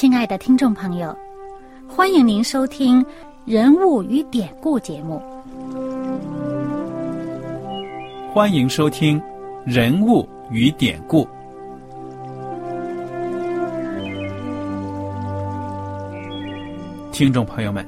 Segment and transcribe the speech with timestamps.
[0.00, 1.14] 亲爱的听众朋友，
[1.86, 3.04] 欢迎您收听
[3.44, 5.20] 《人物与典故》节目。
[8.32, 9.20] 欢迎收听
[9.66, 11.22] 《人物与典故》。
[17.12, 17.86] 听众朋友们，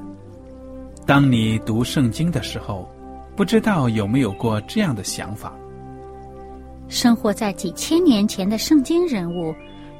[1.06, 2.86] 当你读圣经的时候，
[3.34, 5.50] 不知道有没有过这样的想法？
[6.88, 9.54] 生活在几千年前的圣经人物，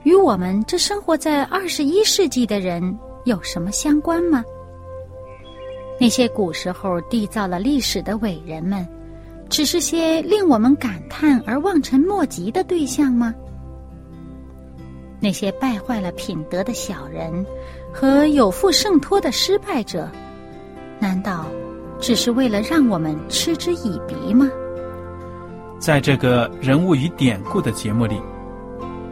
[0.05, 4.45] 与我们这生活在二十一世纪的人有什么相关吗？
[6.01, 8.87] 那些古时候缔造了历史的伟人们，
[9.49, 13.33] 只是些令我们感叹而望尘莫及的对象吗？
[15.21, 17.47] 那些败坏了品德的小人
[17.93, 20.11] 和有负圣托的失败者，
[20.99, 21.47] 难道
[22.01, 24.51] 只是为了让我们嗤之以鼻吗？
[25.79, 28.21] 在这个人物与典故的节目里，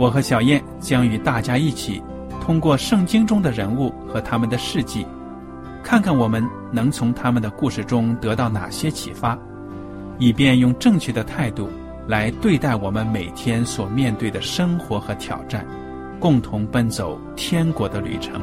[0.01, 2.03] 我和小燕将与大家一起，
[2.41, 5.07] 通过圣经中的人物和他们的事迹，
[5.83, 9.39] 看看我们能从他们的故事中得到哪些启发，
[10.19, 11.69] 以便用正确的态度
[12.09, 15.67] 来对待我们每天所面对的生活和挑战，
[16.19, 18.41] 共同奔走天国的旅程。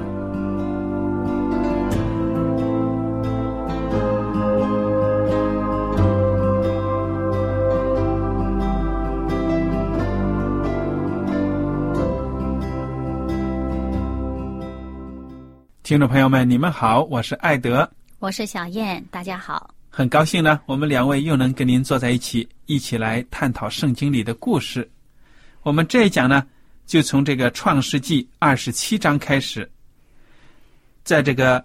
[15.88, 19.74] 听众朋友们，你们好，我是艾德，我是小燕，大家好。
[19.90, 24.92] 很高兴呢，我们两位又能跟您坐在一起，一起来探讨圣经里的故事。
[25.62, 26.46] 我们这一讲呢，
[26.86, 29.72] 就从这个创世纪二十七章开始，
[31.06, 31.64] 在这个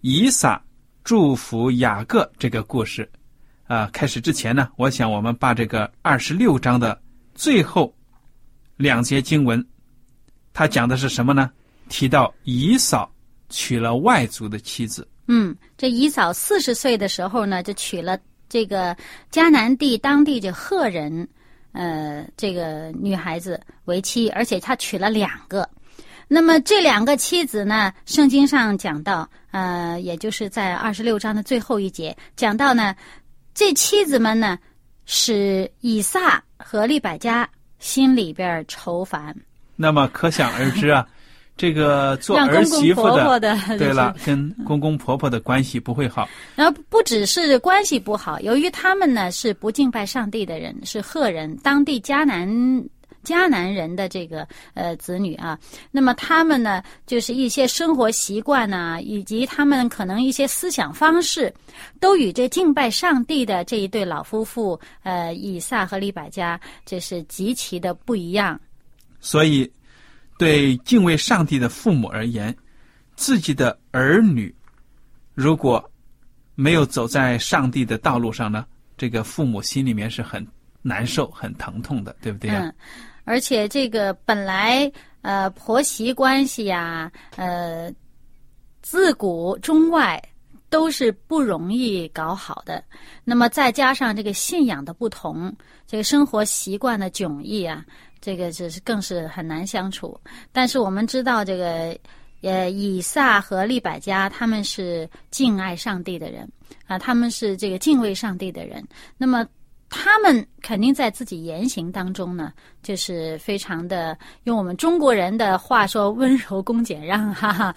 [0.00, 0.62] 以撒
[1.02, 3.10] 祝福雅各这个故事
[3.66, 6.96] 啊开始之前呢，我想我们把这个二十六章的
[7.34, 7.92] 最后
[8.76, 9.66] 两节经文，
[10.52, 11.50] 它讲的是什么呢？
[11.88, 13.10] 提到以扫。
[13.48, 15.06] 娶了外族的妻子。
[15.28, 18.18] 嗯，这以扫四十岁的时候呢，就娶了
[18.48, 18.96] 这个
[19.32, 21.26] 迦南地当地这赫人，
[21.72, 25.68] 呃，这个女孩子为妻，而且他娶了两个。
[26.28, 32.94] 那么这两个妻子呢，圣经上讲到，呃，也就是在二十六章的最后一节讲到呢，
[33.54, 34.58] 这妻子们呢，
[35.06, 37.48] 使以撒和利百加
[37.78, 39.36] 心里边愁烦。
[39.76, 41.06] 那么可想而知啊。
[41.56, 43.08] 这个做儿媳妇
[43.40, 46.28] 的， 对了，跟公公婆婆的关系不会好。
[46.54, 52.46] 然后不只是关系不好，由于他们呢是不敬拜上帝的人，是赫人，当地迦南
[53.24, 55.58] 迦南人的这个呃子女啊，
[55.90, 61.50] 那么他们呢就是一些生活习惯呐，以及他们可能一些思想方式，
[61.98, 68.60] 都与这敬拜上帝的这一对老夫妇，呃，以撒和利百加，这是极其的不一样。
[69.20, 69.72] 所以。
[70.38, 72.54] 对敬畏上帝的父母而言，
[73.16, 74.54] 自己的儿女
[75.34, 75.82] 如果
[76.54, 78.66] 没有走在上帝的道路上呢，
[78.96, 80.46] 这个父母心里面是很
[80.82, 82.74] 难受、很疼痛的，对不对嗯，
[83.24, 84.90] 而且这个本来
[85.22, 87.92] 呃婆媳关系呀，呃
[88.82, 90.22] 自古中外
[90.68, 92.82] 都是不容易搞好的。
[93.24, 95.54] 那么再加上这个信仰的不同，
[95.86, 97.84] 这个生活习惯的迥异啊。
[98.18, 100.18] 这个只是更是很难相处，
[100.50, 101.96] 但是我们知道，这个
[102.40, 106.50] 呃，以撒和利百加他们是敬爱上帝的人
[106.86, 108.84] 啊，他们是这个敬畏上帝的人。
[109.16, 109.46] 那么
[109.88, 112.52] 他们肯定在自己言行当中呢，
[112.82, 117.74] 就是非常的用我们中国人的话说，温柔恭俭让，哈哈。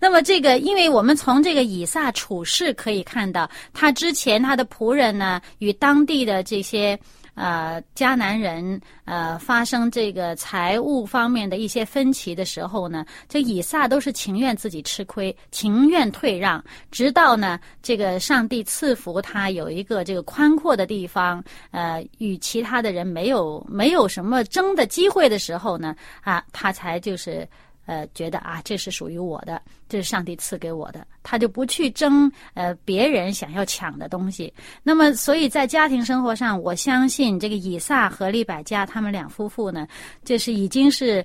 [0.00, 6.98] 那么这个，因为我们从这个以撒处事可以看到，他之前他的仆人呢，与当地的这些。
[7.38, 27.48] 呃，迦南人呃发生这个财务方面的一些分歧的时候呢，这以撒都是情愿自己吃亏，情愿退让，直到呢这个上帝赐福他有一个这个宽阔的地方，呃，与其他的人没有没有什么争的机会的时候呢，啊，他才就是。
[27.88, 34.52] 呃，觉得啊，这是属于我的，这是上帝赐给我的，他就不去争呃别人想要抢的东西。
[34.82, 39.88] 那么，所以在家庭生活上，我相信这个以撒和利百加他们两夫妇呢，
[40.22, 41.24] 这是已经是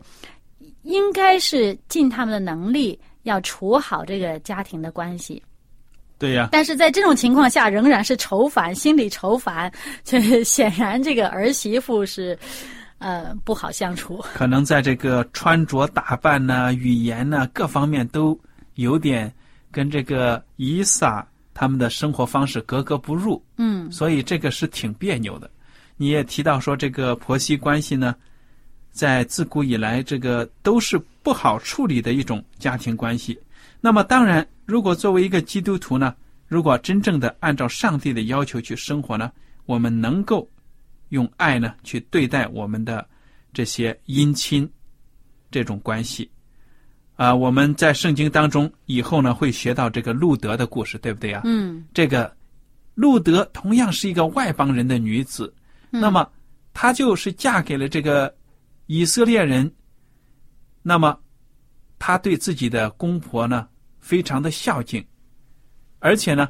[0.83, 5.44] 应该是尽他们的能力要处好这个家庭的关系。
[6.18, 6.48] 对呀。
[6.50, 9.69] 但是在这种情况下，仍然是愁烦，心里愁烦。
[10.06, 12.39] 这 显然，这个儿媳妇是。
[13.03, 14.23] 呃，不好相处。
[14.33, 18.39] 可能在这个穿着打扮呢、语言呢各方面都
[18.75, 19.31] 有点
[19.69, 23.44] 跟这个伊萨他们的生活方式格格不入。
[23.57, 25.51] 嗯，所以这个是挺别扭的。
[25.97, 28.15] 你也提到说，这个婆媳关系呢，
[28.91, 33.38] 在自古以来，这个都是不好处理的一种家庭关系。
[33.81, 36.15] 那么，当然，如果作为一个基督徒呢，
[36.47, 39.29] 如果真正的按照上帝的要求去生活呢，
[39.65, 40.47] 我们能够
[41.13, 43.07] 用爱呢去对待我们的
[43.54, 44.69] 这些姻亲
[45.51, 46.30] 这种关系。
[47.15, 51.44] 啊，我们在圣经当中以后呢会学到这个路德的故事，对不对啊？
[51.45, 52.36] 嗯这个
[52.95, 55.54] 路德同样是一个外邦人的女子，
[55.92, 56.27] 那么
[56.74, 58.36] 她就是嫁给了这个
[58.88, 59.71] 以色列人，
[60.81, 61.15] 那么
[62.00, 63.68] 她对自己的公婆呢
[64.00, 65.06] 非常的孝敬，
[66.00, 66.50] 而且呢，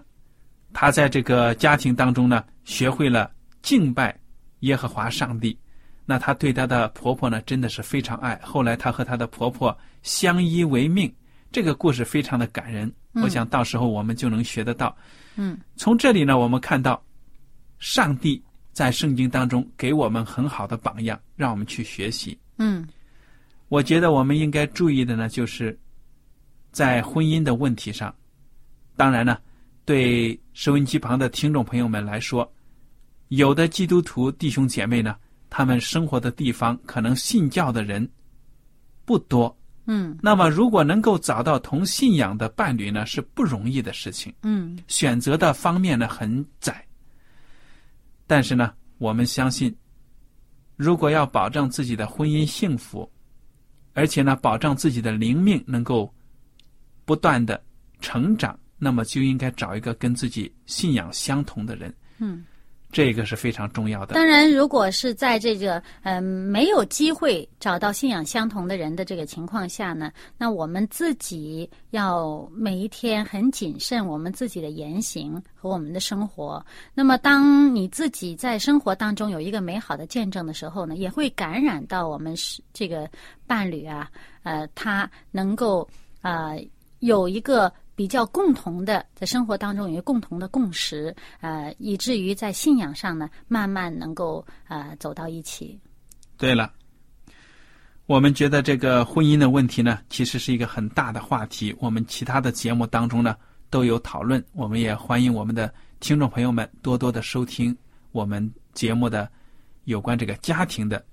[0.72, 3.30] 她在这个家庭当中呢学会了
[3.62, 4.18] 敬拜
[4.64, 5.58] 耶和华上帝。
[6.06, 11.10] 那她对她的婆婆呢真的是非常爱，后来她和她的婆婆相依为命，
[11.52, 12.92] 这个故事非常的感人。
[13.14, 14.96] 我想到时候我们就能学得到。
[15.36, 17.02] 嗯从这里呢，我们看到
[17.80, 22.38] 上帝在圣经当中给我们很好的榜样，让我们去学习。
[22.58, 22.86] 嗯
[23.70, 25.78] 我觉得我们应该注意的呢，就是
[26.72, 28.14] 在婚姻的问题上。
[28.96, 29.38] 当然呢，
[29.86, 32.52] 对收音机旁的听众朋友们来说，
[33.36, 35.16] 有的基督徒弟兄姐妹呢，
[35.50, 38.08] 他们生活的地方可能信教的人
[39.06, 39.56] 不多。
[39.86, 44.34] 嗯那么，如果能够找到同信仰的伴侣呢，是不容易的事情。
[44.44, 46.86] 嗯选择的方面呢很窄，
[48.28, 49.76] 但是呢，我们相信，
[50.76, 53.12] 如果要保障自己的婚姻幸福，
[53.94, 56.14] 而且呢，保障自己的灵命能够
[57.04, 57.62] 不断的
[58.00, 62.46] 成长，那么就应该找一个跟自己信仰相同的人，嗯。
[62.94, 64.14] 这个是非常重要的。
[64.14, 76.64] 当然，如果是在这个嗯、没有机会找到信仰相同的人的这个情况下呢，那我们自己要每一天很谨慎我们自己的言行和我们的生活。
[76.94, 83.10] 那么，当你自己在生活当中有一个美好的见证的时候呢，也会感染到我们是这个
[83.48, 84.10] 伴侣啊，
[84.44, 85.88] 呃，他能够
[86.22, 86.64] 呃
[87.00, 87.74] 有一个。
[87.96, 95.80] 比较共同的，在生活当中有一个共同的共识，呃，以至于在信仰上呢，慢慢能够呃走到一起。
[96.38, 96.72] 对了，
[98.06, 101.76] 我们觉得这个婚姻的问题呢，其实是一个很大的话题。
[101.80, 103.36] 我们其他的节目当中呢
[103.70, 107.76] 都有讨论，我们也欢迎我们的听众朋友们多多的收听
[108.12, 109.30] 我们节目的
[109.86, 111.06] 有关这个家庭的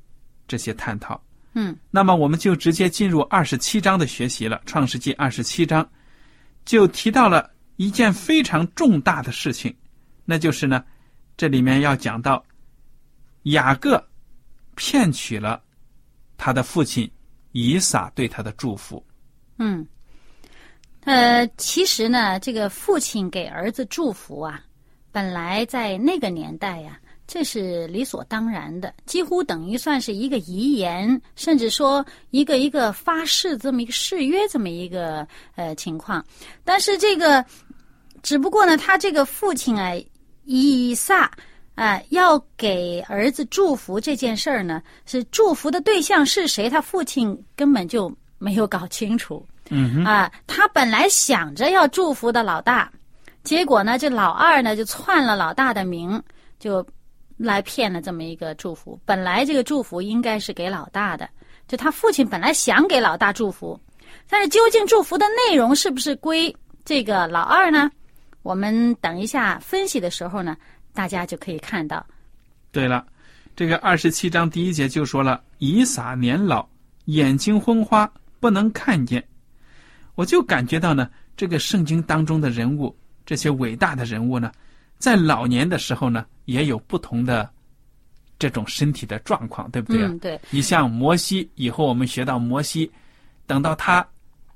[0.49, 1.21] 这些探讨。
[1.53, 5.89] 嗯那么我们就直接进入二十七章的学习了，《创世纪》二十七章
[6.71, 9.77] 就提到了一件非常重大的事情，
[10.25, 10.85] 那就是呢，
[11.37, 12.45] 这里面要讲到
[13.43, 14.01] 雅各
[14.77, 15.61] 骗取了
[16.37, 17.11] 他的父亲
[17.51, 19.05] 以撒对他的祝福。
[19.59, 19.85] 嗯，
[21.01, 24.65] 呃，其实呢，这个父亲给儿子祝福啊，
[25.11, 27.01] 本来在那个年代呀、
[27.33, 35.25] 这是理所当然的，几乎等于算是一个遗言，甚至说一个一个发誓这么一个誓约这么一个
[35.55, 36.25] 呃情况。
[36.65, 37.45] 但是这个，
[38.21, 39.93] 只不过呢，他这个父亲啊，
[40.45, 41.31] 以撒
[41.77, 49.47] 啊、要给儿子祝福这件事儿呢，是祝福的对象是谁，他父亲根本就没有搞清楚。
[49.69, 52.91] 嗯哼，啊，他本来想着要祝福的老大，
[53.45, 56.21] 结果呢，这老二呢就篡了老大的名，
[56.59, 56.85] 就
[57.43, 59.01] 来骗了这么一个祝福。
[59.05, 61.29] 本来这个祝福应该是给老大的，
[61.67, 63.79] 就他父亲本来想给老大祝福，
[64.29, 66.55] 但是究竟祝福的内容是不是归
[66.85, 67.91] 这个老二呢？
[68.43, 70.57] 我们等一下分析的时候呢，
[70.93, 72.05] 大家就可以看到。
[72.73, 73.07] 对了，
[73.57, 76.69] 这个二十七章第一节就说了：以撒年老，
[77.07, 79.23] 眼睛昏花，不能看见。
[80.15, 82.95] 我就感觉到呢，这个圣经当中的人物，
[83.25, 84.53] 这些伟大的人物呢，
[85.01, 87.51] 在老年的时候呢，也有不同的
[88.39, 90.09] 这种身体的状况，对不对啊？
[90.09, 92.89] 嗯，对，你像摩西，以后我们学到摩西，
[93.47, 94.07] 等到他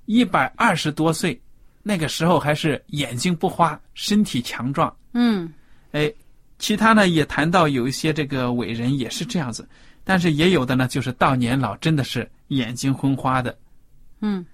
[0.04, 1.40] 一百二十多岁，
[1.82, 4.94] 那个时候还是眼睛不花，身体强壮。
[5.14, 5.52] 嗯
[5.92, 6.12] 哎，
[6.58, 9.66] 其他呢也谈到有一些这个伟人也是这样子，
[10.04, 13.56] 但是也有的呢就是到年老真的是眼睛昏花的。
[14.20, 14.44] 嗯。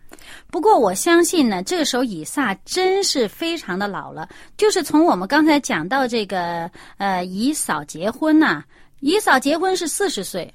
[0.51, 4.29] 不过我相信呢，这个时候以撒真是非常的老了。
[4.57, 8.63] 就是从我们刚才讲到这个呃以嫂结婚呐、
[9.01, 10.53] 以嫂结婚是四十岁，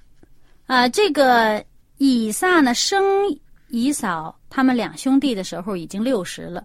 [0.65, 1.63] 啊、这个
[1.97, 3.03] 以撒呢生
[3.69, 6.63] 以嫂他们两兄弟的时候已经六十了，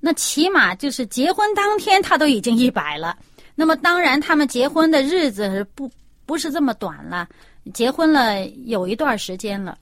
[0.00, 3.16] 那起码就是结婚当天他都已经一百了。
[3.54, 5.90] 那么当然他们结婚的日子不
[6.24, 7.28] 不是这么短了，
[7.74, 9.76] 结婚了有一段时间了。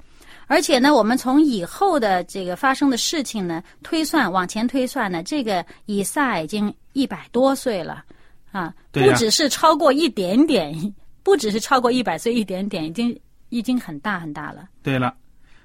[0.46, 8.04] 而且呢，我们从以后的这个发生的事情呢推算，往前推算呢，这个以撒已经一百多岁了，
[8.52, 14.68] 啊，不只是超过一点点，不只是超过一百岁一点点，已经已经很大很大了。
[14.82, 15.14] 对了，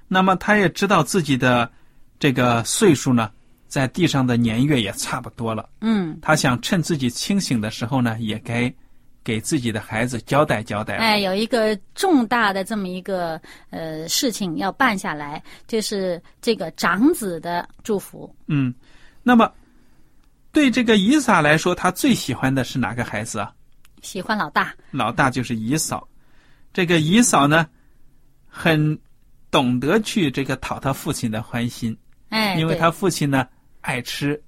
[0.08, 1.70] 那么他也知道自己的
[2.18, 3.30] 这个岁数呢，
[3.68, 5.68] 在地上的年月也差不多了。
[5.80, 8.72] 嗯，他想趁自己清醒的时候呢，也该
[9.24, 11.02] 给自己的孩子交代交代了。
[11.02, 18.34] 哎，有一个重大的这么一个呃事情要办下来，就是这个长子的祝福。
[18.46, 18.74] 嗯，
[19.22, 19.52] 那么
[20.52, 23.52] 对这个以撒来说，他最喜欢的是哪个孩子啊？
[24.02, 26.06] 喜欢老大，老大就是以嫂。
[26.72, 27.66] 这个以嫂呢，
[28.48, 28.98] 很
[29.50, 31.96] 懂得去这个讨他父亲的欢心，
[32.30, 33.46] 哎，因为他父亲呢
[33.80, 34.42] 爱吃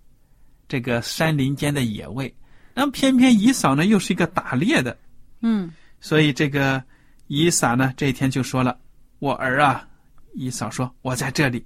[0.66, 2.35] 这个山林间的野味，
[2.75, 4.97] 那么偏偏以扫呢又是一个打猎的，
[5.43, 6.83] 嗯所以这个
[7.28, 8.76] 以撒呢这一天就说了
[9.21, 9.88] ：“我儿啊！”
[10.35, 11.64] 以扫说：“我在这里。”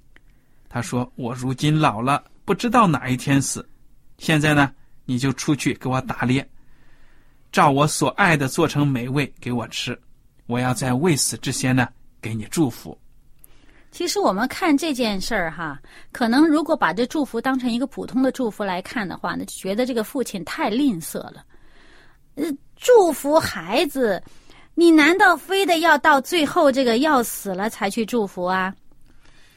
[0.69, 3.67] 他说：“我如今老了，不知道哪一天死。
[4.19, 4.71] 现在呢，
[5.05, 6.47] 你就出去给我打猎，
[7.51, 9.99] 照我所爱的做成美味给我吃。
[10.45, 11.87] 我要在未死之前呢，
[12.21, 12.98] 给你祝福。
[13.91, 15.79] 其实我们看这件事儿哈，
[16.11, 21.43] 可能如果把这祝福当成一个普通的祝福来看的话那，就觉得这个父亲太吝啬了。
[22.35, 24.21] 呃，祝福孩子，
[24.75, 28.73] 你难道非得要到最后这个要死了才去祝福啊？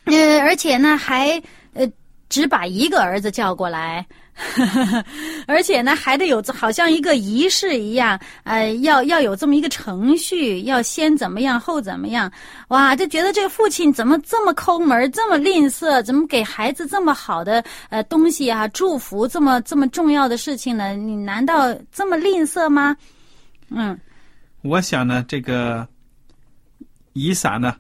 [0.04, 1.40] 呃，而且呢，还
[1.74, 1.86] 呃
[2.28, 4.04] 只把一个儿子叫过来，
[5.46, 12.30] 而且呢，还得有好像一个仪式一样，呃，要要有这么一个程序，要先怎么样，后怎么样。
[12.68, 20.94] 哇，就觉得这个父亲怎么这么抠门，这么吝啬，怎么给孩子这么好的呃东西啊，祝福这么这么重要的事情呢？
[20.94, 22.96] 你难道这么吝啬吗？
[23.70, 23.99] 嗯
[24.62, 25.87] 我想呢，这个
[27.14, 27.76] 以撒呢，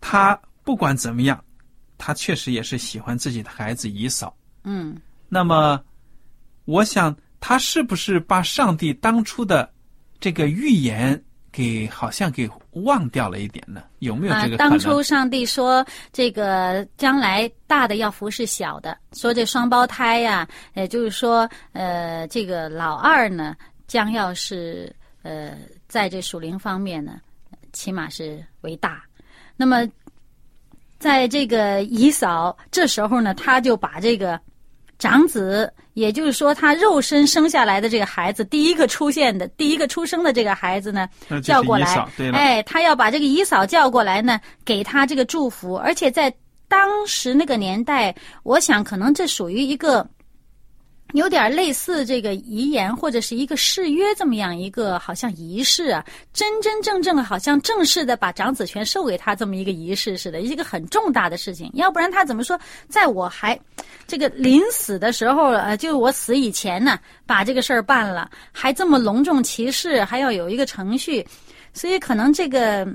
[0.00, 1.42] 他不管怎么样，
[1.96, 4.34] 他确实也是喜欢自己的孩子以扫。
[4.64, 4.94] 嗯，
[5.34, 5.82] 那么，
[6.66, 9.72] 我想他是不是把上帝当初的
[10.20, 11.18] 这个预言
[11.50, 13.82] 给好像给忘掉了一点呢？
[14.00, 14.58] 有没有啊这个？
[14.58, 25.56] 当初上帝说这个将来大的要服侍小的，说这双胞胎呀、也就是说，呃，这个老二呢，将要是呃，
[25.88, 27.18] 在这属灵方面呢，
[27.72, 29.02] 起码是为大。
[29.56, 29.88] 那么，
[30.98, 34.38] 在这个以嫂这时候呢，他就把这个
[35.02, 41.08] 长子，也就是说他肉身生下来的这个孩子，第一个出现的、第一个出生的这个孩子呢，
[41.42, 46.32] 叫过来哎，他要把这个姨嫂叫过来呢，给他这个祝福，而且在
[46.68, 50.08] 当时那个年代，我想可能这属于一个
[51.12, 63.58] 有点类似这个遗言或者是一个誓约这么样一个好像仪式啊，真真正正好像正式的把长子权授给他这么一个仪式似的，一个很重大的事情，要不然他怎么说，在我还
[64.06, 71.26] 这个临死的时候，呃，就我死以前呢，把这个事儿办了，还这么隆重其事，还要有一个程序。
[71.74, 72.86] 所以可能这个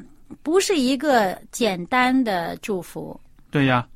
[0.43, 3.19] 不是一个简单的祝福。
[3.49, 3.87] 对呀。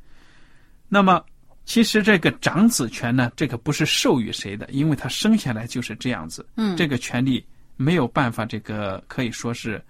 [0.94, 1.24] 那么，
[1.72, 7.42] 其实这个长子权呢，这个不是授予谁的，因为他生下来就是这样子，嗯，这个权利
[7.78, 9.82] 没有办法，这个可以说是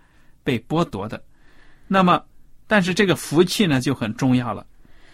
[0.43, 1.19] 被剥夺的。
[1.87, 2.23] 那么，
[2.67, 4.63] 但是这个福气呢就很重要了，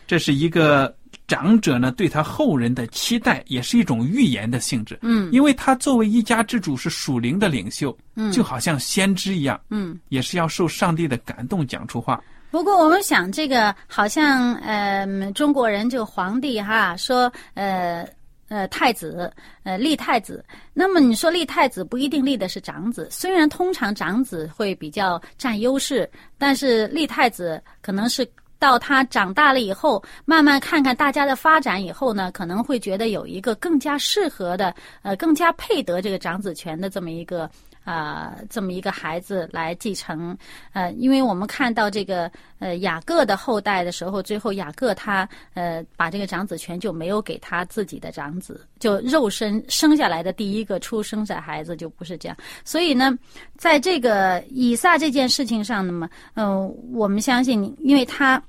[0.06, 0.94] 这是一个
[1.26, 5.00] 长者呢对他后人的期待，也是一种预言的性质。
[5.04, 9.98] 嗯因为他作为一家之主，是属灵的领袖，嗯就好像先知一样，嗯。
[10.10, 12.22] 也是要受上帝的感动讲出话。
[12.50, 18.08] 不过我们想，这个好像呃，中国人这个皇帝哈说呃
[18.50, 19.32] 呃太子
[19.64, 28.28] 呃立太子，那么你说立太子不一定立的是长子，虽然通常长子会比较占优势，但是立太子可能是。
[28.60, 34.74] 到他长大了以后，慢慢看看大家的发展以后呢，可能会觉得有一个更加适合的，
[35.04, 37.48] 呃，更加配得这个长子权的这么一个
[37.88, 40.38] 啊、这么一个孩子来继承。
[40.74, 42.30] 呃，因为我们看到这个
[42.60, 52.36] 呃雅各的后代的时候，最后雅各他呃把这个长子权就没有给他自己的长子，就肉身生下来的第一个出生的孩子就不是这样。
[52.66, 53.18] 所以呢，
[53.56, 58.44] 在这个以撒这件事情上呢么，嗯、我们相信，因为他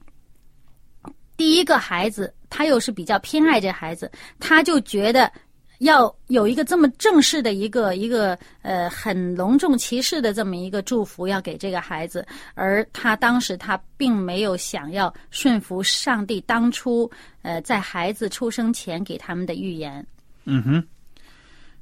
[1.37, 5.31] 第一个孩子，他又是比较偏爱这孩子，他就觉得
[5.79, 17.11] 要有一个这么正式的一个一个呃很隆重其事的这么一个祝福要给这个孩子，而他当时他并没有想要顺服上帝当初
[17.43, 20.05] 呃在孩子出生前给他们的预言。
[20.45, 20.87] 嗯哼，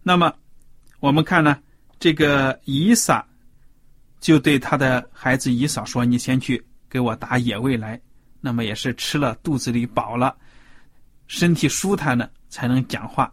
[0.02, 0.32] 那么
[1.00, 1.58] 我们看呢，
[1.98, 3.24] 这个以撒
[4.20, 8.00] 就对他的孩子以扫说：“你先去给我打野味来。”
[8.40, 10.36] 那么也是吃了肚子里饱了，
[11.26, 13.32] 身体舒坦了，才能讲话。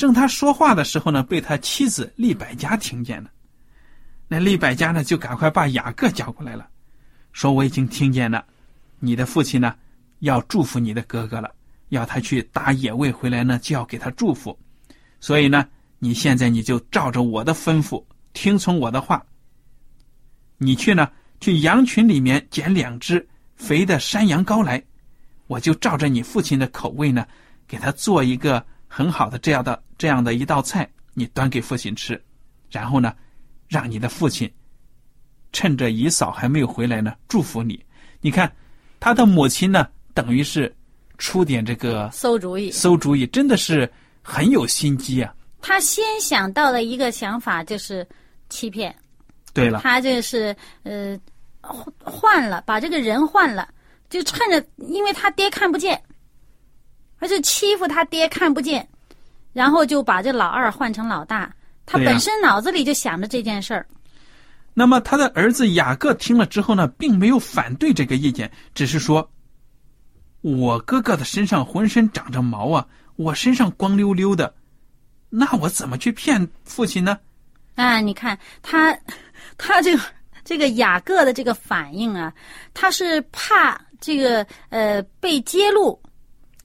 [0.00, 3.30] 正他说话的时候呢，被他妻子利百加听见了。
[4.28, 6.66] 那利百加呢，就赶快把雅各叫过来了，
[7.34, 8.42] 说我已经听见了，
[8.98, 9.74] 你的父亲呢
[10.20, 11.52] 要祝福你的哥哥了，
[11.90, 14.58] 要他去打野味回来呢，就要给他祝福。
[15.20, 18.02] 所以呢，你现在你就照着我的吩咐，
[18.32, 19.22] 听从我的话。
[20.56, 24.82] 你去呢，去羊群里面捡两只肥的山羊羔来，
[25.46, 27.26] 我就照着你父亲的口味呢，
[27.68, 32.20] 给他做一个很好的这样的这样的一道菜，你端给父亲吃，
[32.72, 33.14] 然后呢，
[33.68, 34.52] 让你的父亲
[35.52, 37.80] 趁着姨嫂还没有回来呢，祝福你。
[38.20, 38.52] 你看，
[38.98, 40.74] 他的母亲呢，等于是
[41.18, 43.88] 出点这个馊主意，馊主意，真的是
[44.22, 45.32] 很有心机啊。
[45.62, 48.06] 他先想到了一个想法，就是
[48.48, 48.94] 欺骗。
[49.54, 51.16] 对了，他就是呃
[52.02, 53.68] 换了，把这个人换了，
[54.08, 56.00] 就趁着因为他爹看不见，
[57.20, 58.86] 而且欺负他爹看不见，
[59.52, 61.54] 然后就把这老二换成老大。
[61.86, 63.86] 他本身脑子里就想着这件事儿。
[64.74, 69.28] 那么他的儿子雅各听了之后呢，并没有反对这个意见，只是说
[70.40, 72.86] ：“我哥哥的身上浑身长着毛啊，
[73.16, 74.54] 我身上光溜溜的，
[75.28, 77.18] 那我怎么去骗父亲呢
[77.74, 78.96] 啊，你看他，
[79.58, 80.02] 他这个
[80.44, 82.32] 这个雅各的这个反应啊，
[82.72, 86.00] 他是怕这个呃被揭露，？”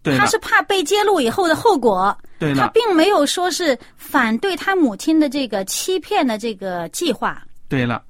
[0.05, 2.17] 对他，是怕被揭露以后的后果。
[2.55, 7.45] 他并没有说是反对他母亲的这个欺骗的这个计划。
[7.67, 8.01] 对了。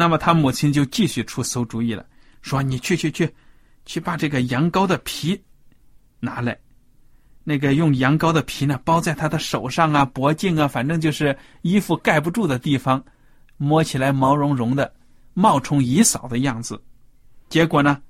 [0.00, 2.06] 那么他母亲就继续出馊主意了，
[2.40, 3.28] 说：“你去去去，
[3.84, 5.36] 去把这个羊羔的皮
[6.20, 6.56] 拿来，
[7.42, 13.04] 那个用羊羔的皮呢包在他的手上啊、脖颈啊，反正就是衣服盖不住的地方，
[13.56, 14.92] 摸起来毛茸茸的，
[15.34, 16.80] 冒充姨嫂的样子。
[17.48, 18.00] 结果呢，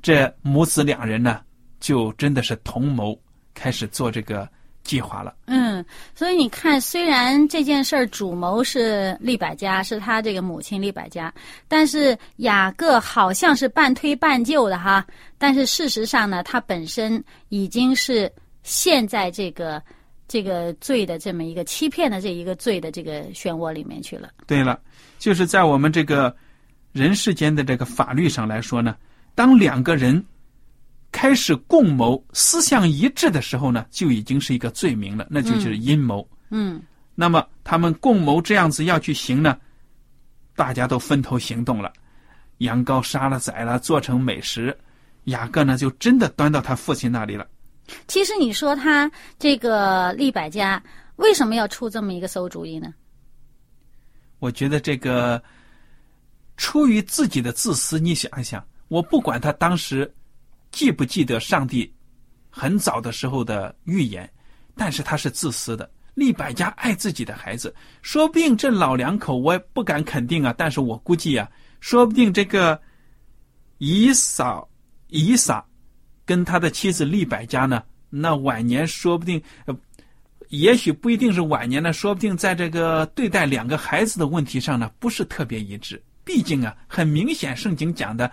[0.00, 1.40] 这母子两人呢，
[1.80, 3.18] 就真的是同谋，
[3.54, 4.48] 开始做这个
[4.84, 5.34] 计划了。
[5.46, 5.84] 嗯，
[6.14, 11.32] 所以你看，虽然这件事儿主谋是利百加，是他这个母亲利百加，
[11.68, 15.04] 但是雅各好像是半推半就的哈。
[15.38, 18.30] 但是事实上呢，他本身已经是
[18.62, 19.82] 陷在这个
[20.28, 24.30] 这个罪的这么一个欺骗的这一个罪的这个漩涡里面去了。
[24.46, 24.78] 对了，
[25.18, 26.34] 就是在我们这个
[26.92, 28.96] 人世间的这个法律上来说呢，
[29.34, 30.22] 当两个人
[31.12, 36.28] 开始共谋、思想一致的时候呢，就已经是一个罪名了，那就是阴谋。
[36.50, 36.82] 嗯
[37.14, 39.58] 那么他们共谋这样子要去行呢，
[40.56, 41.92] 大家都分头行动了，
[42.58, 44.76] 羊羔杀了宰了，做成美食。
[45.24, 47.46] 雅各呢，就真的端到他父亲那里了。
[48.06, 50.82] 其实你说他这个利百加
[51.16, 52.94] 为什么要出这么一个馊主意呢？
[54.38, 55.42] 我觉得这个
[56.56, 60.10] 出于自己的自私，你想一想，我不管他当时
[60.70, 61.92] 记不记得上帝
[62.48, 64.30] 很早的时候的预言，
[64.76, 65.90] 但是他是自私的。
[66.14, 72.78] 利百加爱自己的孩子，说不定这老两口我也不敢肯定啊，但是我估计啊，说不定这个
[73.78, 74.68] 以扫
[75.06, 75.64] 以撒
[76.26, 79.76] 跟他的妻子利百家呢，那晚年说不定呃
[80.48, 86.02] 也许不一定是晚年呢，说不定在这个对待两个孩子的问题上呢，不是特别一致。
[86.24, 88.30] 毕竟啊，很明显圣经讲的，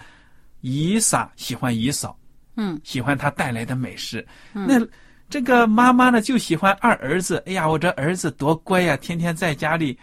[0.62, 2.18] 以撒喜欢以扫，
[2.58, 4.26] 嗯，喜欢他带来的美食。
[4.52, 4.86] 那
[5.30, 7.42] 这个妈妈呢，就喜欢二儿子。
[7.46, 9.98] 哎呀，我这儿子多乖呀，天天在家里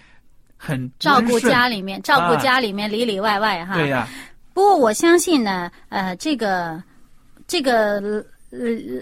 [0.56, 3.74] 很照顾家里面，照顾啊家里面里里外外哈。
[3.74, 4.08] 对呀、
[4.52, 6.82] 不过我相信呢，呃，这个
[7.46, 8.58] 这个呃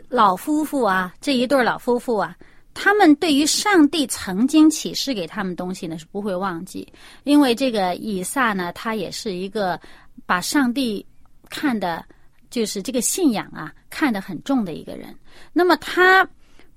[0.09, 2.35] 老夫妇啊，这一对老夫妇啊，
[2.73, 6.91] 他们对于上帝曾经启示给他们东西呢是不会忘记，
[7.25, 9.79] 因为这个以撒呢，他也是一个
[10.25, 11.05] 把上帝
[11.51, 12.05] 看的，
[12.53, 15.13] 就是这个信仰啊看得很重的一个人。
[15.53, 16.25] 那么他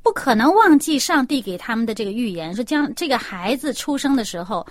[0.01, 4.65] 不可能忘记上帝给他们的这个预言，说将这个孩子出生的时候，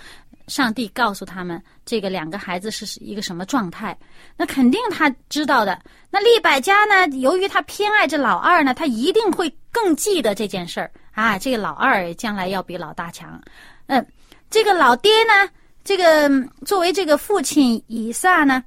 [0.47, 3.97] 上帝告诉他们这个两个孩子是一个什么状态，
[4.35, 5.79] 那肯定他知道的。
[6.09, 13.39] 那利百加呢，由于他偏爱这老二呢，他一定会更记得这件事儿啊，这个老二将来要比老大强。
[13.87, 14.03] 嗯，
[14.49, 15.49] 这个老爹呢，
[15.83, 16.29] 这个
[16.65, 18.63] 作为这个父亲以撒呢，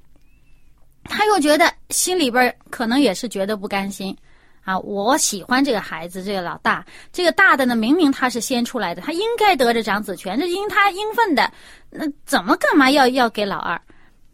[1.09, 4.17] 他又觉得心里边可能也是觉得不甘心。
[4.65, 11.51] 啊，我喜欢这个孩子，这个老大，这个大的呢，明明他是先出来的，他应该得着长子权，这应他应分的，
[11.89, 13.81] 那怎么干嘛要要给老二？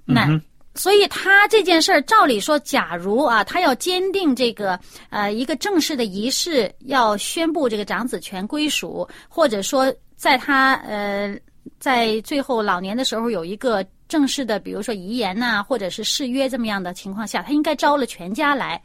[0.05, 0.43] 那、嗯
[0.77, 4.77] 所以他这件事儿，照理说，假如啊，他要坚定这个
[5.09, 11.33] 呃一个正式的仪式，要宣布这个长子权归属，或者说在他呃
[11.79, 18.81] 在最后老年的时候有一个正式的，比如说遗言呐、或者是誓约这么样的情况下，他应该招了全家来，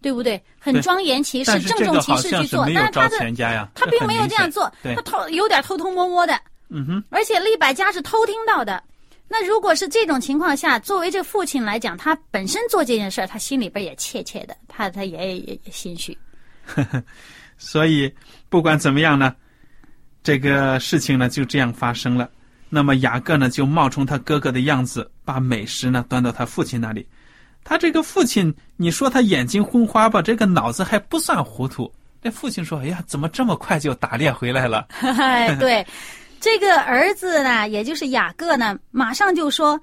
[0.00, 0.42] 对不对？
[0.58, 6.38] 很庄严其事、郑重其事去做，但是他的全家呀，他并没有这样做，他偷有点偷偷摸摸的，
[6.70, 8.82] 嗯哼，而且利百家是偷听到的，
[9.28, 16.16] 那如果是这种情况下，作为这父亲来讲，他本身做这件事儿，他心里边也怯怯的，他他也也也心虚。
[17.58, 18.12] 所以
[18.48, 19.34] 不管怎么样呢，
[20.22, 22.28] 这个事情呢就这样发生了。
[22.74, 27.06] 那么雅各呢就冒充他哥哥的样子，把美食呢端到他父亲那里。
[27.62, 31.90] 他这个父亲，你说他眼睛昏花吧，这个脑子还不算糊涂。
[32.20, 34.86] 这父亲说：“哎呀，怎么这么快就打猎回来了？”
[35.60, 35.86] 对，
[36.40, 39.80] 这个儿子呢，也就是雅各呢，马上就说，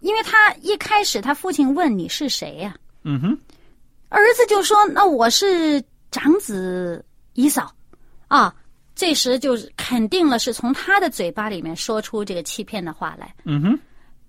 [0.00, 2.74] 因为他一开始他父亲问你是谁呀？
[3.04, 3.38] 嗯哼，
[4.08, 7.70] 儿子就说：“那我是长子姨嫂。”
[8.28, 8.52] 啊，
[8.96, 13.32] 这时就是肯定了，是从他的嘴巴里面说出这个欺骗的话来。
[13.44, 13.78] 嗯哼。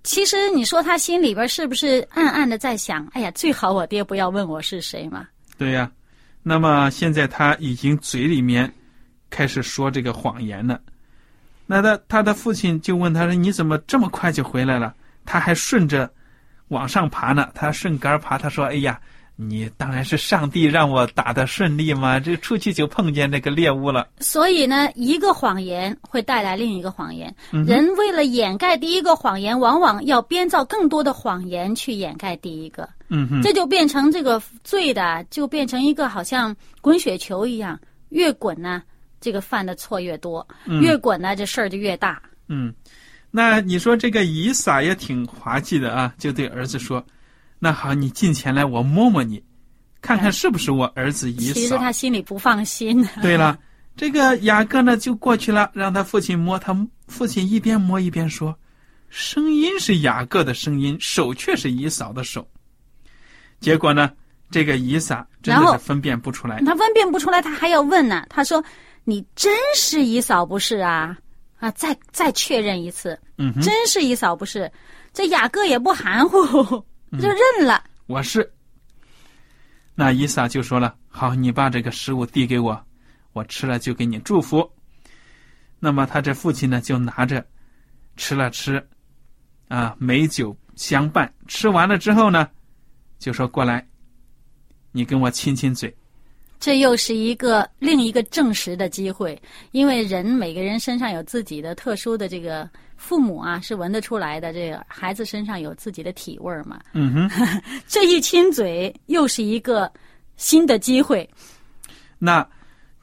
[0.03, 5.25] 其实你说他心里边是不是暗暗的在想：“哎呀，最好我爹不要问我是谁嘛。”
[5.57, 5.89] 对呀，
[6.43, 8.71] 那么现在他已经嘴里面
[9.29, 10.79] 开始说这个谎言了。
[11.65, 14.93] 那他他的父亲就问他说：“你怎么这么快就回来了？”
[15.25, 16.09] 他还顺着
[16.67, 18.37] 往上爬呢，他顺杆爬。
[18.37, 18.99] 他说：“哎呀。”
[19.39, 24.07] 你当然是上帝让我打的顺利嘛，这出去就碰见那个猎物了。
[24.19, 27.33] 所以呢，一个谎言会带来另一个谎言。
[27.51, 32.89] 人为了掩盖第一个谎言，往往要编造更多的谎言去掩盖第一个。
[33.09, 38.81] 嗯哼，这就变成这个罪的，就变成一个好像滚雪球一样，越滚呢，
[39.21, 40.43] 这个犯的错越多；
[40.81, 42.19] 越滚呢，这事儿就越大。
[42.49, 42.73] 嗯，
[43.29, 47.05] 那你说这个以撒也挺滑稽的啊，就对儿子说。
[47.59, 49.43] 那好，你进前来，我摸摸你，
[50.01, 51.53] 看看是不是我儿子以扫。
[51.53, 53.03] 其实他心里不放心。
[53.21, 53.57] 对了，
[53.95, 56.59] 这个雅各呢就过去了，让他父亲摸。
[56.59, 56.75] 他
[57.07, 58.55] 父亲一边摸一边说
[59.09, 62.47] ：“声音是雅各的声音，手却是以扫的手。”
[63.59, 64.11] 结果呢，
[64.51, 66.61] 这个以撒真的是分辨不出来。
[66.61, 68.23] 他分辨不出来，他还要问呢。
[68.29, 68.63] 他说
[69.03, 71.17] ：“你真是以扫不是啊？
[71.57, 73.19] 啊，再再确认一次。
[73.39, 74.71] 嗯，真是以扫不是。
[75.11, 78.51] 这雅各也不含糊。”就认了，我是。
[79.95, 82.85] 那伊萨就说了：“好，你把这个食物递给我，
[83.33, 84.69] 我吃了就给你祝福。”
[85.79, 87.45] 那么他这父亲呢，就拿着
[88.15, 88.85] 吃了吃，
[89.69, 91.33] 啊，美酒相伴。
[91.47, 92.49] 吃完了之后呢，
[93.19, 93.87] 就说：“过来，
[94.91, 95.95] 你跟我亲亲嘴。”
[96.59, 99.39] 这又是一个另一个证实的机会，
[99.71, 104.51] 因为人每个人身上有自己的特殊的这个父母啊，是闻得出来的。
[104.51, 106.79] 这个孩子身上有自己的体味嘛？
[106.93, 109.91] 嗯哼， 这一亲嘴又是一个
[110.35, 111.29] 新的机会。
[112.17, 112.45] 那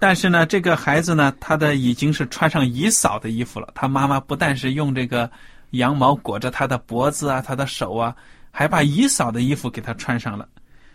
[0.01, 3.71] 但是呢，这个孩子呢，他的已经是穿上姨嫂的衣服了。
[3.73, 5.31] 他妈妈不但是用这个
[5.71, 8.17] 羊毛裹着他的脖子啊，他的手啊，
[8.51, 10.49] 还把姨嫂的衣服给他穿上了。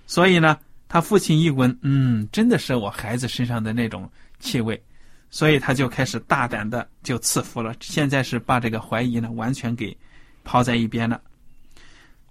[0.06, 0.58] 所以呢。
[0.90, 4.82] 他父亲一闻，嗯，真的是我孩子身上的那种气味，
[5.30, 7.74] 所以他就开始大胆的就赐福了。
[7.80, 9.96] 现在是把这个怀疑呢完全给
[10.44, 11.22] 抛在一边了。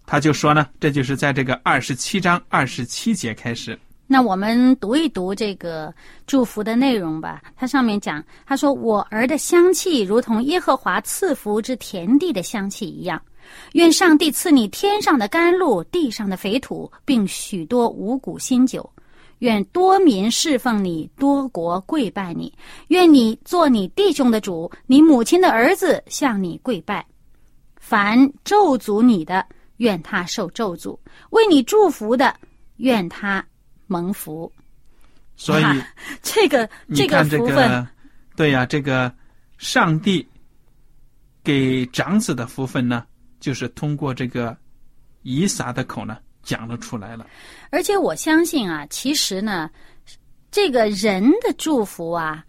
[0.04, 3.78] 他就说呢，这就是在这个二十七章二十七节开始。
[4.10, 5.94] 那我们读一读这个
[6.26, 7.42] 祝福的内容吧。
[7.54, 13.20] 它上面讲，他说：“我儿的香气如同耶和华赐福之田地的香气一样。”
[13.72, 18.88] 愿上帝赐你天上的甘露，地上的肥土，并许多五谷新酒。
[19.40, 22.52] 愿多民侍奉你，多国跪拜你。
[22.88, 27.06] 愿你做你弟兄的主，你母亲的儿子向你跪拜。
[27.76, 30.98] 凡咒诅你的，愿他受咒诅；
[31.30, 32.34] 为你祝福的，
[32.78, 33.46] 愿他
[33.86, 34.52] 蒙福。
[35.36, 35.64] 所以，
[36.20, 37.86] 这个这个福分，
[38.34, 39.12] 对呀，这个
[39.56, 40.26] 上帝
[41.44, 43.06] 给长子的福分呢？
[43.40, 44.56] 就是通过这个
[45.22, 47.26] 以撒的口呢讲了出来了，
[47.70, 49.70] 而且我相信啊，其实呢，
[50.50, 52.44] 这个人的祝福啊，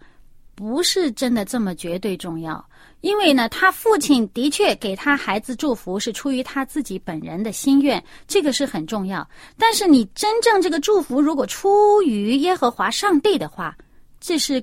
[0.54, 2.64] 不是真的这么绝对重要。
[3.02, 9.26] 因为呢，他父亲的确给他孩子祝福是出于他自己本人的心愿，这个是很重要。
[9.56, 13.76] 但是你真正这个祝福如果出于耶和华上帝的话，
[14.18, 14.62] 这是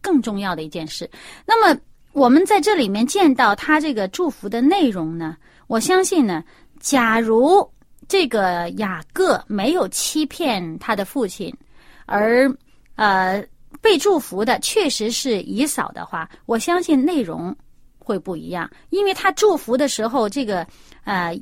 [0.00, 1.08] 更重要的一件事。
[1.46, 1.80] 那么。
[2.18, 5.36] 我们在这里面见到他这个祝福的内容呢，
[5.68, 6.42] 我相信呢，
[6.80, 7.64] 假如
[8.08, 11.54] 这个雅各没有欺骗他的父亲，
[12.06, 12.52] 而
[12.96, 13.40] 呃
[13.80, 17.56] 被祝福的确实是以扫的话，我相信内容
[18.00, 20.66] 会不一样，因为他祝福的时候，这个
[21.04, 21.40] 呃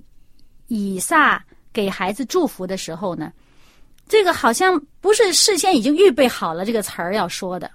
[0.67, 3.33] 以撒给孩子祝福的时候呢，
[4.07, 7.71] 这个好像不是事先已经预备好了这个词儿要说的。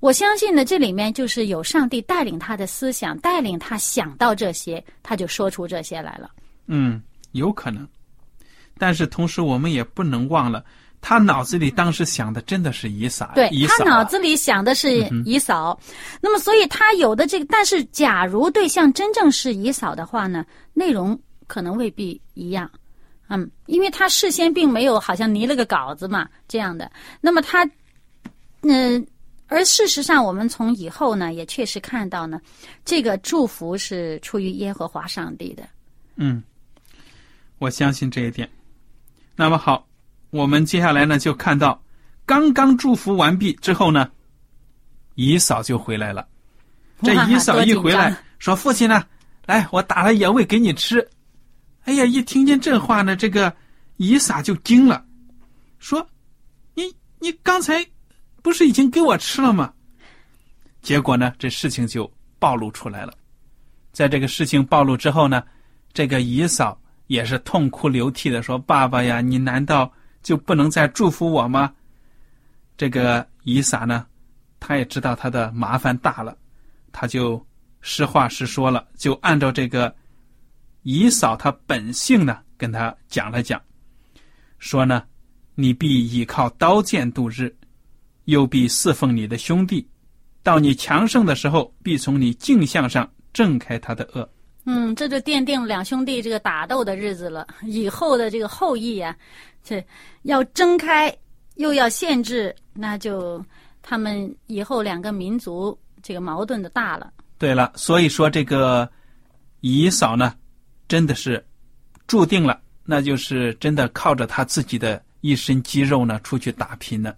[0.00, 6.30] 我相信呢，这里面就是有上帝带领他的思想，带领他想到这些，他就说出这些来了。
[6.66, 7.86] 嗯，有可能。
[8.78, 10.64] 但是同时，我们也不能忘了，
[11.00, 14.04] 他脑子里当时想的真的是以撒，对他脑啊。
[14.04, 15.76] 子里想的是以扫，
[16.20, 22.70] 那么所以他有的这个，但是假如对象真正是以扫的话呢，内容可能未必一样，
[23.28, 26.88] 嗯，因为他事先并没有好像拟了个稿子嘛这样的，
[27.20, 27.68] 那么他，
[28.62, 29.04] 嗯、
[29.48, 32.40] 而事实上我们从以后呢也确实看到呢，
[32.84, 35.66] 这个祝福是出于耶和华上帝的，
[36.16, 36.42] 嗯，
[37.58, 38.48] 我相信这一点。
[39.34, 39.86] 那么好，
[40.30, 41.82] 我们接下来呢就看到，
[42.26, 44.10] 刚刚祝福完毕之后呢，
[45.14, 46.28] 姨嫂就回来了。
[47.02, 49.06] 这哇姨嫂一回来说：“父亲呢？
[49.46, 51.08] 来，我打了野味给你吃。”
[51.86, 53.54] 哎呀，一听见这话呢，这个
[53.96, 55.06] 姨嫂就惊了，
[55.78, 56.04] 说
[56.74, 56.82] ：“你
[57.20, 57.86] 你刚才
[58.42, 59.72] 不是已经给我吃了吗？”
[60.80, 63.12] 结果呢，这事情就暴露出来了。
[63.92, 65.42] 在这个事情暴露之后呢，
[65.92, 71.74] 这个姨嫂也是痛哭流涕的说：“爸爸呀，你难道就不能再祝福我吗？”
[72.78, 74.06] 这个姨嫂呢，
[74.60, 76.36] 她也知道她的麻烦大了，
[76.92, 77.44] 她就
[77.80, 79.92] 实话实说了，就按照这个
[80.82, 83.60] 姨嫂她本性呢，跟她讲了讲，
[84.60, 85.02] 说呢，
[85.56, 87.52] 你必倚靠刀剑度日，
[88.28, 89.88] 又必侍奉你的兄弟，
[90.42, 94.28] 到你强盛的时候，必从你镜像上挣开他的恶。
[94.66, 97.46] 嗯，这就奠定了两兄弟这个打斗的日子了。
[97.62, 99.16] 以后的这个后裔啊，
[99.64, 99.82] 这
[100.24, 101.10] 要睁开，
[101.54, 103.42] 又要限制，那就
[103.80, 107.10] 他们以后两个民族这个矛盾的大了。
[107.38, 108.86] 对了，所以说这个
[109.62, 110.34] 姨嫂呢，
[110.86, 111.42] 真的是
[112.06, 117.14] 注定了，那就是真的靠着他自己的一身肌肉呢出去打拼呢。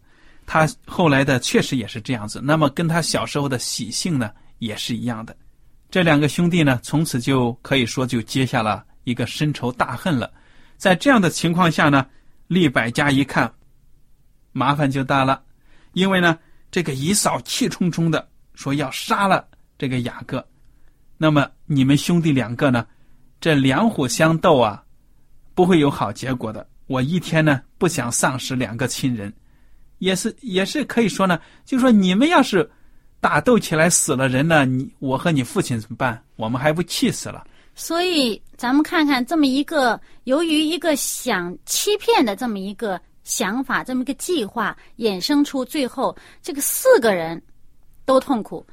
[0.52, 5.36] 他后来的确实也是这样子，那么跟他小时候的习性呢也是一样的。
[5.92, 10.28] 这两个兄弟呢，从此就可以说就结下了一个深仇大恨了。
[10.76, 12.04] 在这样的情况下呢，
[12.48, 13.48] 利百家一看，
[14.50, 15.40] 麻烦就大了，
[15.92, 16.36] 因为呢，
[16.68, 19.46] 这个姨嫂气冲冲的说要杀了
[19.78, 20.44] 这个雅各，
[21.16, 22.84] 那么你们兄弟两个呢，
[23.40, 24.82] 这两虎相斗啊，
[25.54, 26.66] 不会有好结果的。
[26.88, 29.32] 我一天呢不想丧失两个亲人，
[30.00, 32.68] 也是也是可以说呢，就说你们要是
[33.20, 36.20] 打斗起来死了人呢，你我和你父亲怎么办？
[36.36, 37.46] 我们还不气死了？
[37.74, 47.40] 所以咱们看看这么一个，由于一个想欺骗的这么一个想法，这么一个计划，衍生出最后这个四个人
[48.04, 48.66] 都痛苦，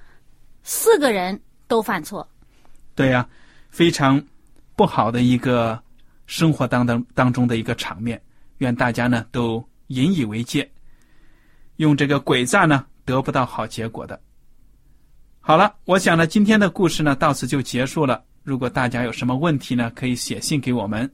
[0.64, 2.28] 四个人都犯错。
[2.96, 3.28] 对呀、
[3.70, 4.22] 非常
[4.76, 5.80] 不好的一个
[6.26, 8.20] 生活当当当中的一个场面，
[8.58, 10.70] 愿大家呢都引以为戒，
[11.78, 14.20] 用这个诡诈呢得不到好结果的。
[15.40, 18.24] 好了，我想呢今天的故事呢到此就结束了。
[18.44, 21.10] 如果大家有什么问题呢，可以写信给我们。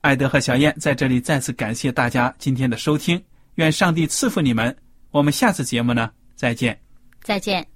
[0.00, 3.20] 艾德和小燕在这里再次感谢大家今天的收听，
[3.54, 4.76] 愿上帝赐福你们。
[5.10, 6.78] 我们下次节目呢再见。
[7.22, 7.66] 再见。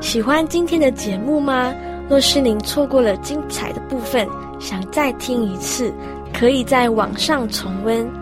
[0.00, 1.74] 喜欢今天的节目吗？
[2.08, 4.28] 若是您错过了精彩的部分，
[4.60, 5.94] 想再听一次，
[6.32, 8.21] 可以在网上重温。